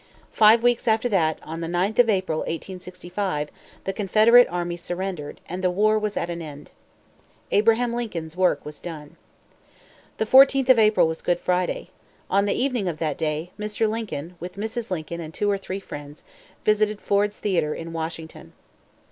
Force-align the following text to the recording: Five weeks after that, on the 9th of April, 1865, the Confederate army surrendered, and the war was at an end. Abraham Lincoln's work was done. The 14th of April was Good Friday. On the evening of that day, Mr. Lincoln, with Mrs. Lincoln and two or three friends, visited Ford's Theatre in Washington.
Five 0.33 0.63
weeks 0.63 0.87
after 0.87 1.07
that, 1.09 1.37
on 1.43 1.61
the 1.61 1.67
9th 1.67 1.99
of 1.99 2.09
April, 2.09 2.39
1865, 2.39 3.49
the 3.83 3.93
Confederate 3.93 4.47
army 4.49 4.75
surrendered, 4.75 5.39
and 5.47 5.63
the 5.63 5.69
war 5.69 5.99
was 5.99 6.17
at 6.17 6.27
an 6.27 6.41
end. 6.41 6.71
Abraham 7.51 7.93
Lincoln's 7.93 8.35
work 8.35 8.65
was 8.65 8.79
done. 8.79 9.15
The 10.17 10.25
14th 10.25 10.69
of 10.69 10.79
April 10.79 11.07
was 11.07 11.21
Good 11.21 11.39
Friday. 11.39 11.91
On 12.31 12.45
the 12.45 12.55
evening 12.55 12.87
of 12.87 12.97
that 12.97 13.15
day, 13.19 13.51
Mr. 13.59 13.87
Lincoln, 13.87 14.33
with 14.39 14.55
Mrs. 14.55 14.89
Lincoln 14.89 15.21
and 15.21 15.35
two 15.35 15.51
or 15.51 15.57
three 15.59 15.79
friends, 15.79 16.23
visited 16.65 16.99
Ford's 16.99 17.37
Theatre 17.39 17.75
in 17.75 17.93
Washington. 17.93 18.53